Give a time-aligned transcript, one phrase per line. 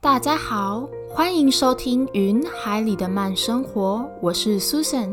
[0.00, 5.12] 大家好，欢迎收听《云海里的慢生活》，我是 Susan，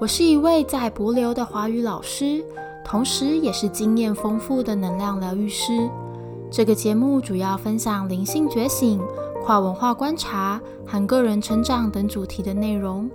[0.00, 2.44] 我是一位在博流的华语老师，
[2.84, 5.90] 同时也是经验丰富的能量疗愈师。
[6.48, 9.02] 这个节目主要分享灵性觉醒、
[9.42, 13.10] 跨文化观察和个人成长等主题的内容，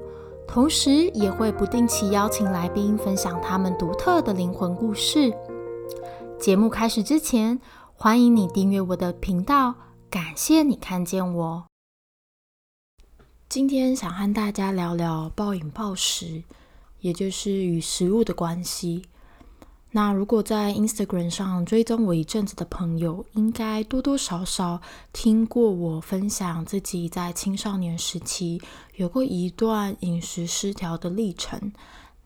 [0.45, 5.33] 同时也会不定期邀请来宾分享他们独特的灵魂故事。
[6.37, 7.61] 节目开始之前，
[7.93, 9.75] 欢迎你订阅我的频道。
[10.09, 11.65] 感谢你看见我。
[13.49, 16.43] 今天想和大家聊聊暴饮暴食，
[17.01, 19.05] 也就是与食物的关系。
[19.91, 24.81] 那如果在 Instagram 上追踪我一阵子的朋友，应该多多少少
[25.13, 28.61] 听过我分享自己在青少年时期
[28.95, 31.71] 有过一段饮食失调的历程。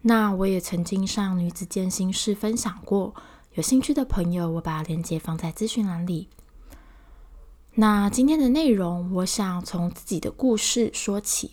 [0.02, 3.14] 那我也曾经上女子健心室分享过，
[3.54, 6.30] 有兴趣的朋友，我把链接放在资讯栏里。
[7.80, 11.52] 那今天的内容，我想从自己的故事说起。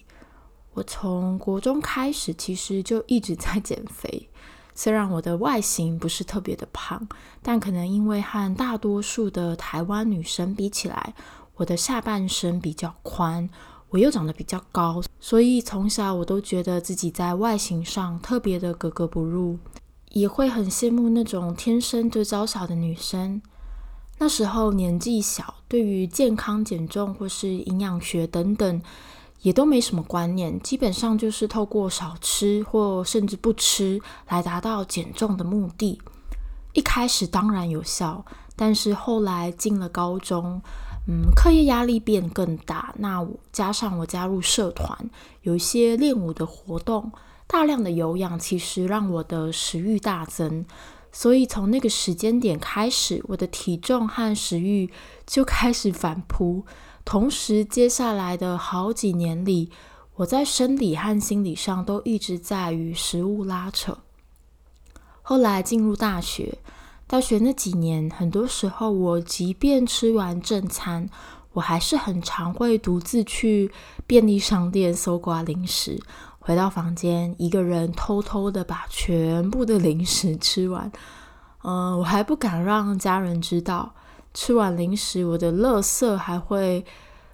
[0.75, 4.29] 我从国中开始，其实就一直在减肥。
[4.75, 7.07] 虽然我的外形不是特别的胖，
[7.43, 11.15] 但可能因为和大多数的台湾女生比起来，
[11.55, 13.49] 我的下半身比较宽，
[13.91, 19.61] 我又长得比较高，所以从小我都觉得自己在外形上特别的格格不入，
[20.11, 23.41] 也会很羡慕那种天生就娇小的女生。
[24.19, 28.83] 那时候年纪小，对于健康减重或是营养学等等，
[29.43, 36.01] 也都没什么观念，基本上就是透过少吃或甚至不吃来达到减重的目的。
[36.73, 38.25] 一开始当然有效，
[38.57, 40.63] 但是后来进了高中，
[41.07, 45.11] 嗯，课业压力变更大，那加上我加入社团，
[45.43, 47.13] 有一些练舞的活动，
[47.47, 50.65] 大量的有氧，其实让我的食欲大增。
[51.17, 54.91] 所以从那个时间点开始，我的体重和食欲
[55.27, 56.67] 就开始反扑。
[57.07, 59.71] 同时，接下来的好几年里，
[60.17, 63.97] 我在生理和心理上都一直在与食物拉扯。
[65.23, 66.59] 后来进入大学，
[67.07, 71.09] 大学那几年，很多时候我即便吃完正餐，
[71.55, 73.73] 我还是很常会独自去
[74.07, 75.99] 便利商店搜刮零食。
[76.47, 80.93] 回到房间，一个人偷偷的把全部的零食吃完。
[81.65, 83.93] 嗯，我还不敢让家人知道。
[84.33, 86.85] 吃完零食，我的垃圾还会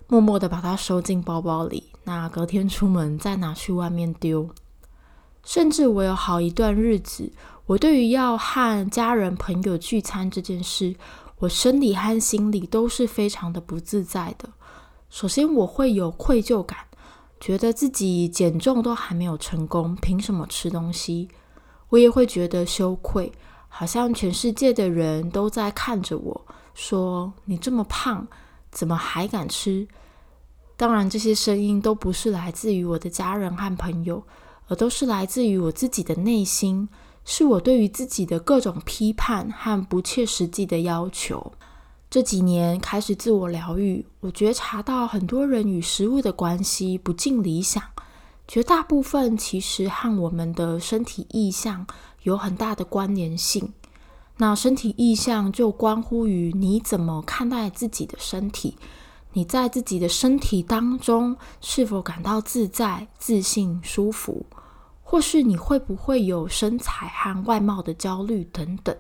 [0.08, 1.90] 默默的把它收进包包里。
[2.04, 4.48] 那隔天出门再拿去外面丢。
[5.44, 7.30] 甚至我有好一段日子，
[7.66, 10.96] 我对于要和家人朋友聚餐这件事，
[11.40, 14.48] 我生理和心理都是非常的不自在的。
[15.10, 16.78] 首先，我会有愧疚感。
[17.42, 21.28] 觉得自己减重都还没有成功，凭什么吃东西？
[21.88, 23.32] 我也会觉得羞愧，
[23.68, 28.24] 好像全世界的人都在看着我，说你这么胖，
[28.70, 29.88] 怎么还敢吃？
[30.76, 34.22] 当然，这些声音都不是来自于我的家人和朋友，
[34.68, 36.88] 而都是来自于我自己的内心，
[37.24, 41.52] 是我对于自己的各种批判和不切实际的要求。
[42.12, 47.82] 这几年开始自我疗愈，我觉察到很多人与食物的关系不尽理想，
[48.46, 51.86] 绝大部分其实和我们的身体意向
[52.24, 53.72] 有很大的关联性。
[54.36, 58.76] 那身体意向就关乎于你怎么看待自己的身体，
[59.32, 64.44] 你在自己的身体当中是否感到自在、自信、舒服，
[65.02, 68.94] 或是你会不会有身材和外貌的焦虑等等。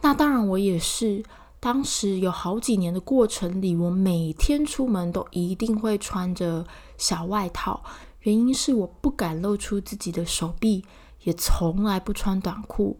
[0.00, 1.22] 那当然，我也是。
[1.62, 6.66] 当时有好几年的过程里，我每天出门都一定会穿着
[6.98, 7.84] 小外套，
[8.22, 10.84] 原因是我不敢露出自己的手臂，
[11.22, 12.98] 也从来不穿短裤，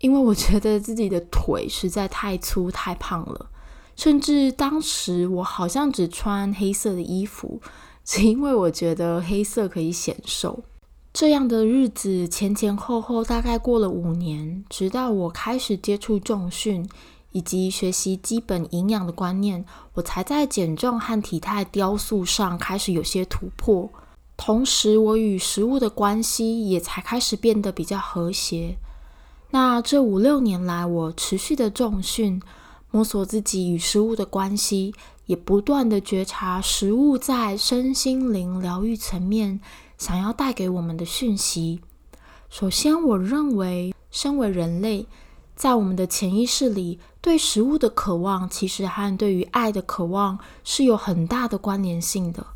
[0.00, 3.48] 因为我觉得自己的腿实在太粗太胖了。
[3.94, 7.60] 甚至当时我好像只穿黑色的衣服，
[8.04, 10.64] 只因为我觉得黑色可以显瘦。
[11.12, 16.88] 这样的日子前前后后大概过了五年，直到我开始接触重训。
[17.32, 19.64] 以及学习基本营养的观念，
[19.94, 23.88] 我才在减重和体态雕塑上开始有些突破。
[24.36, 28.76] 同时，我与食物的关系也才开始变得比较和谐。
[29.50, 32.40] 那这五六年来，我持续的重训，
[32.90, 34.94] 摸索自己与食物的关系，
[35.26, 39.60] 也不断的觉察食物在身心灵疗愈层面
[39.98, 41.80] 想要带给我们的讯息。
[42.48, 45.06] 首先，我认为身为人类。
[45.60, 52.46] 在我们的潜意识里，对食物的渴望其实和对于爱的渴望是有很大的关联性的。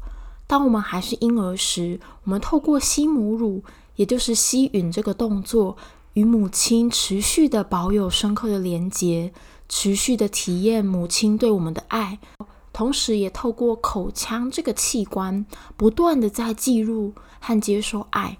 [0.47, 3.63] 当我们还是婴儿时，我们透过吸母乳，
[3.97, 5.77] 也就是吸吮这个动作，
[6.15, 9.35] 与母亲持续的保有深刻的连结，
[9.69, 12.19] 持续的体验母亲对我们的爱。
[12.73, 15.45] 同时也透过口腔这个器官，
[15.77, 18.39] 不断的在记录和接受爱。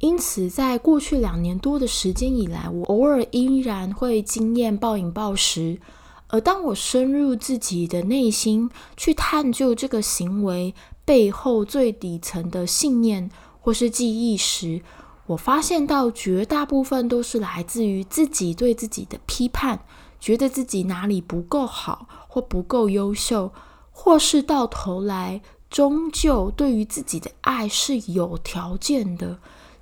[0.00, 5.80] 因此，在过去两年多的时间以来，我偶尔依然会经验暴饮暴食。
[6.28, 10.74] 而当我深入自己的内心去探究这个行为
[11.04, 13.30] 背后最底层的信念
[13.60, 14.82] 或是记忆时，
[15.26, 19.80] 我发现到绝大部分都是来自于自己对自己的批判，
[20.20, 23.50] 觉得自己哪里不够好或不够优秀，
[23.90, 25.40] 或是到头来
[25.70, 29.38] 终究对于自己的爱是有条件的。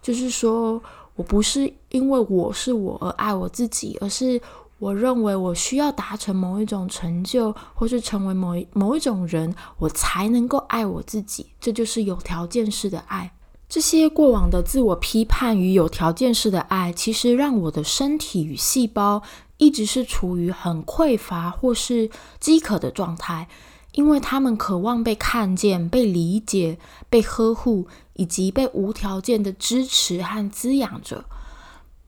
[0.06, 0.80] 就是说，
[1.16, 4.40] 我不是因为我是我而爱我自己，而是
[4.78, 11.46] 我认为我需要达成某一种成就，或是成为某某一种人，我才能够爱我自己。
[11.60, 13.32] 这就是有条件式的爱。
[13.68, 19.20] 这些过往的自我批判与有条件式的爱，其实让我的身体与细胞
[19.56, 23.48] 一直是处于很匮乏或是饥渴的状态。
[23.92, 26.78] 因为他们渴望被看见、被理解、
[27.08, 31.24] 被呵护，以及被无条件的支持和滋养着。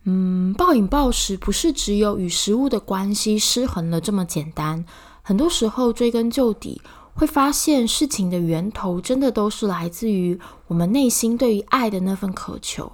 [0.05, 4.85] 嗯，暴饮暴食不是只有与食物的关系失衡了这么简单。
[5.23, 6.81] 很多时候追根究底，
[7.13, 12.91] 会发现事情的源头真的都是来自于我们内心对于爱的那份渴求。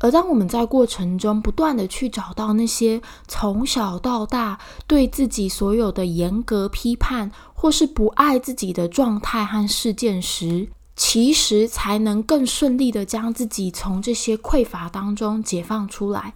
[0.00, 4.56] 而当我们在过程中不断的去找到那些从小到大
[4.86, 10.68] 对自己所有的严格批判，或是不爱自己的状态和事件时，
[10.98, 16.34] 其实才能更顺利的将自己从这些匮乏当中解放出来。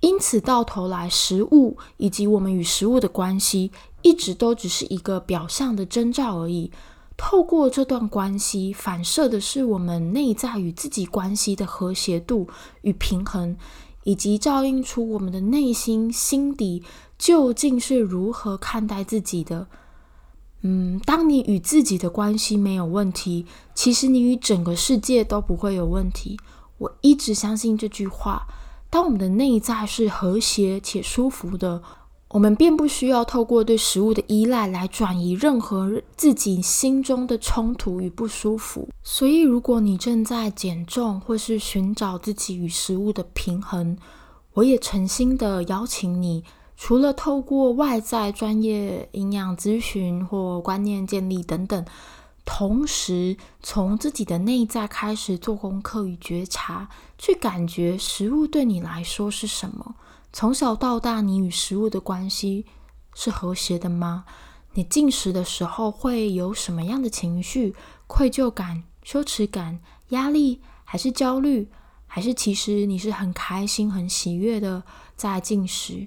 [0.00, 3.70] 因此，到头来，食物以及我们与食物的关系，
[4.02, 6.72] 一直都只是一个表象的征兆而已。
[7.16, 12.48] 透过这段关系，反射的是我们内在与自己关系的和谐度
[12.82, 13.56] 与平衡，
[14.02, 16.82] 以及照映出我们的内心心底
[17.16, 19.68] 究竟是如何看待自己的。
[20.62, 26.38] 嗯，当你与自己的关系没有问题，其实你与整个世界都不会有问题。
[26.78, 28.46] 我一直相信这句话：
[28.90, 31.82] 当我们的内在是和谐且舒服的。
[32.30, 38.86] 我们便不需要透过对食物的依赖来转移任何自己心中的冲突与不舒服。
[39.02, 43.96] 所以，如果你正在减重或是寻找自己与食物的平衡，
[44.52, 46.44] 我也诚心的邀请你，
[46.80, 51.84] 除了透过外在专业营养咨询或观念建立等等，
[52.44, 56.88] 同时从自己的内在开始做功课与觉察，
[57.18, 59.96] 去感觉食物对你来说是什么。
[60.32, 62.64] 从小到大，你与食物的关系
[63.12, 64.24] 是和谐的吗？
[64.74, 67.74] 你进食的时候会有什么样的情绪？
[68.06, 69.80] 愧疚感、羞耻感、
[70.10, 71.68] 压力，还是焦虑？
[72.06, 74.84] 还是其实你是很开心、很喜悦的
[75.16, 76.06] 在进食？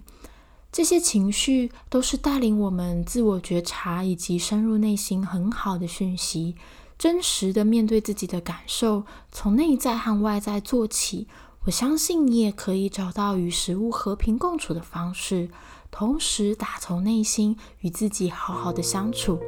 [0.71, 6.56] 这些情绪都是带领我们自我觉察以及深入内心很好的讯息。
[6.97, 11.27] 真实的面对自己的感受，从内在和外在做起。
[11.65, 15.50] 我相信你也可以找到与食物和平共处的方式，
[15.91, 19.39] 同时打从内心与自己好好的相处。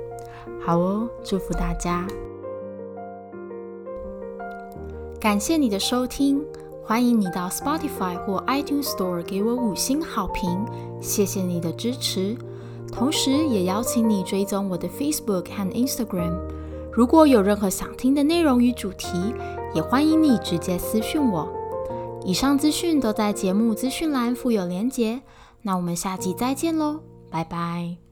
[0.66, 2.06] 好哦，祝福大家！
[5.20, 6.44] 感谢你的收听，
[6.86, 10.66] 欢迎你到 Spotify 或 iTunes Store 给我五星好评，
[11.02, 12.36] 谢谢你的支持。
[12.92, 16.38] 同时，也邀请你追踪我的 Facebook 和 Instagram。
[16.92, 19.34] 如果有任何想听的内容与主题，
[19.74, 21.48] 也欢迎你直接私讯我。
[22.26, 25.22] 以上资讯都在节目资讯栏附有连结，
[25.62, 27.00] 那我们下集再见喽，
[27.30, 28.03] 拜拜。